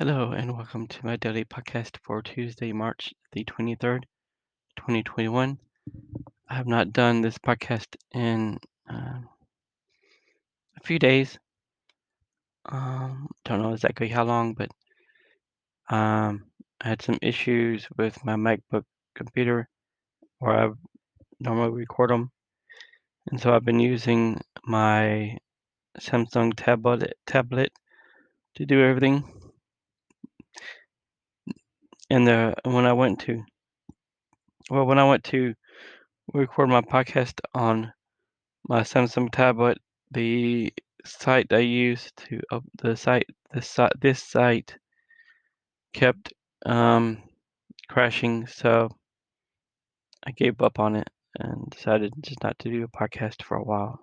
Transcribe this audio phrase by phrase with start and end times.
[0.00, 4.04] Hello and welcome to my daily podcast for Tuesday, March the 23rd,
[4.78, 5.58] 2021.
[6.48, 8.58] I have not done this podcast in
[8.90, 9.20] uh,
[10.78, 11.38] a few days.
[12.64, 14.70] Um, don't know exactly how long, but
[15.90, 16.46] um,
[16.80, 19.68] I had some issues with my MacBook computer
[20.38, 20.70] where I
[21.40, 22.30] normally record them.
[23.30, 25.36] And so I've been using my
[26.00, 27.70] Samsung tablet tablet
[28.54, 29.39] to do everything.
[32.10, 33.44] And the when I went to
[34.68, 35.54] well when I went to
[36.34, 37.92] record my podcast on
[38.68, 39.78] my Samsung tablet,
[40.10, 40.72] the
[41.04, 44.76] site I used to up the site this site this site
[45.92, 46.32] kept
[46.66, 47.22] um,
[47.88, 48.88] crashing, so
[50.26, 53.64] I gave up on it and decided just not to do a podcast for a
[53.64, 54.00] while.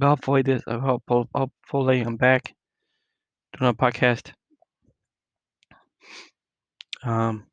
[0.00, 2.52] But hopefully this I hope hopefully I'm back
[3.58, 4.32] doing a podcast.
[7.04, 7.46] Um,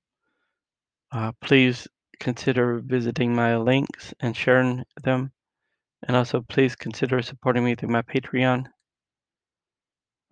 [1.12, 1.88] uh, please
[2.20, 5.32] consider visiting my links and sharing them.
[6.08, 8.66] And also, please consider supporting me through my Patreon.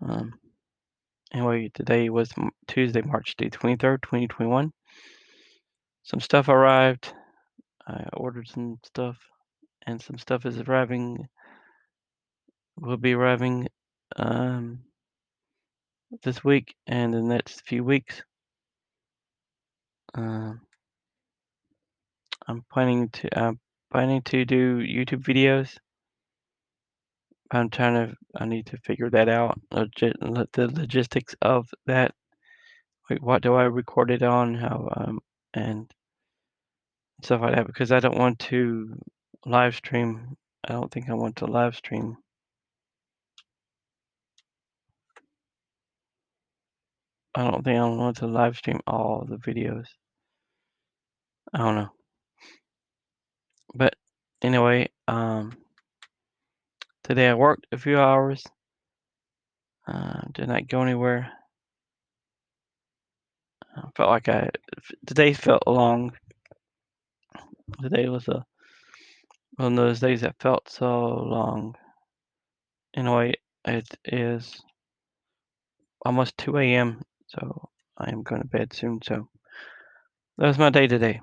[0.02, 0.34] Um,
[1.34, 2.32] anyway, today was
[2.68, 4.72] Tuesday, March the 23rd, 2021.
[6.04, 7.14] Some stuff arrived.
[7.86, 9.18] I ordered some stuff,
[9.86, 11.28] and some stuff is arriving.
[12.78, 13.68] Will be arriving
[14.16, 14.80] um,
[16.24, 18.22] this week and the next few weeks.
[20.14, 20.62] Um,
[22.48, 23.60] I'm planning to I'm
[23.92, 25.78] planning to do YouTube videos.
[27.52, 29.60] I'm trying to I need to figure that out.
[29.72, 32.14] Legit, the logistics of that.
[33.10, 34.56] Like what do I record it on?
[34.56, 35.20] How um
[35.54, 35.92] and
[37.24, 38.96] stuff like that because I don't want to
[39.46, 40.38] live stream.
[40.68, 42.18] I don't think I want to live stream.
[47.40, 49.86] I don't think I want to live stream all the videos.
[51.54, 51.90] I don't know.
[53.74, 53.96] But
[54.42, 55.56] anyway, um,
[57.02, 58.44] today I worked a few hours.
[59.88, 61.32] Uh, did not go anywhere.
[63.74, 64.50] I felt like I
[65.08, 66.12] today felt long.
[67.82, 68.44] Today was a
[69.56, 71.76] one of those days that felt so long.
[72.94, 74.62] Anyway, it is
[76.04, 77.02] almost 2 a.m.
[77.30, 79.02] So I am going to bed soon.
[79.04, 79.28] So
[80.40, 81.22] that was my day today.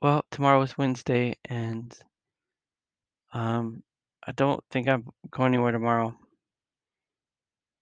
[0.00, 1.92] Well, tomorrow is Wednesday, and
[3.34, 3.82] um,
[4.26, 6.16] I don't think I'm going anywhere tomorrow.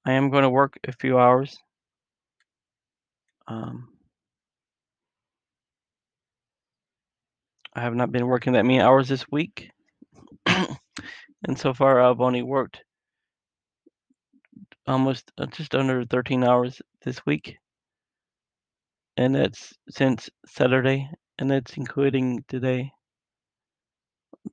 [0.04, 1.58] I am going to work a few hours.
[3.48, 3.88] Um,
[7.74, 9.70] I have not been working that many hours this week.
[10.46, 12.82] and so far I've only worked
[14.86, 17.56] almost uh, just under 13 hours this week.
[19.16, 22.92] And that's since Saturday, and that's including today.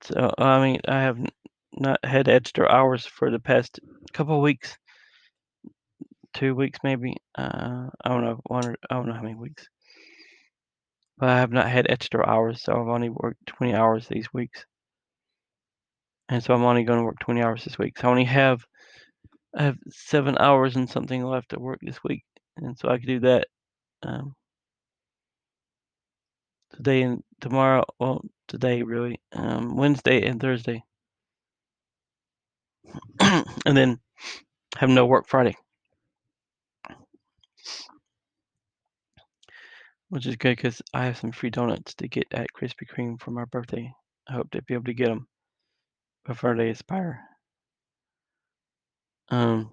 [0.04, 1.20] So, I mean, I have
[1.74, 3.80] not had extra hours for the past
[4.14, 4.78] couple weeks,
[6.36, 7.16] two weeks maybe.
[7.38, 9.68] Uh, I don't know, one I don't know how many weeks.
[11.18, 14.66] But I have not had extra hours, so I've only worked 20 hours these weeks.
[16.30, 17.98] And so I'm only going to work 20 hours this week.
[17.98, 18.66] So I only have
[19.58, 22.24] I have seven hours and something left to work this week,
[22.58, 23.48] and so I could do that
[24.04, 24.36] um,
[26.76, 27.86] today and tomorrow.
[28.00, 30.84] Well, today really, um, Wednesday and Thursday,
[33.22, 34.00] and then
[34.78, 35.56] have no work Friday,
[40.10, 43.32] which is good because I have some free donuts to get at Krispy Kreme for
[43.32, 43.92] my birthday.
[44.28, 45.28] I hope to be able to get them
[46.26, 47.22] before they expire.
[49.30, 49.72] Um.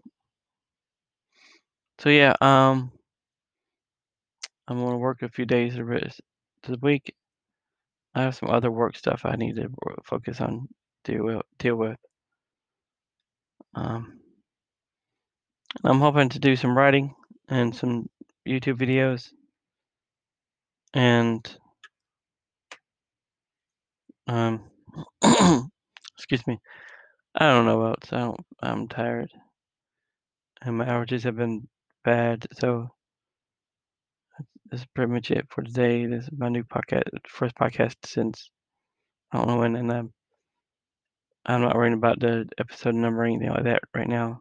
[1.98, 2.90] So yeah, um,
[4.66, 6.20] I'm gonna work a few days the rest
[6.64, 7.14] of the week.
[8.14, 9.68] I have some other work stuff I need to
[10.04, 10.68] focus on
[11.04, 11.98] deal with, deal with.
[13.74, 14.20] Um,
[15.84, 17.14] I'm hoping to do some writing
[17.48, 18.08] and some
[18.46, 19.30] YouTube videos,
[20.94, 21.56] and
[24.26, 24.70] um,
[26.16, 26.58] excuse me.
[27.34, 28.12] I don't know else.
[28.12, 28.40] I don't.
[28.62, 29.30] I'm tired,
[30.60, 31.68] and my allergies have been
[32.04, 32.46] bad.
[32.60, 32.88] So
[34.70, 36.06] this is pretty much it for today.
[36.06, 38.50] This is my new podcast, first podcast since
[39.32, 40.12] I don't know when, and I'm
[41.46, 44.40] I'm not worrying about the episode number or anything like that right now.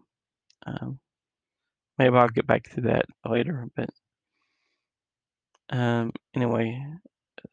[0.66, 1.00] Um,
[1.98, 3.90] maybe I'll get back to that later, but
[5.72, 6.86] um, anyway,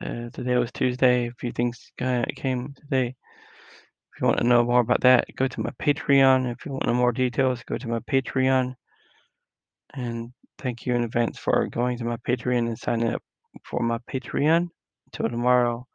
[0.05, 1.29] uh, today was Tuesday.
[1.29, 3.09] A few things came today.
[3.09, 6.51] If you want to know more about that, go to my Patreon.
[6.51, 8.75] If you want to know more details, go to my Patreon.
[9.95, 13.23] And thank you in advance for going to my Patreon and signing up
[13.65, 14.69] for my Patreon.
[15.07, 15.87] Until tomorrow,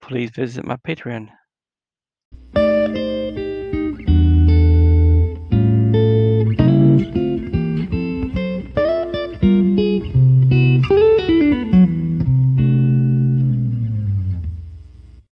[0.00, 1.28] please visit my Patreon.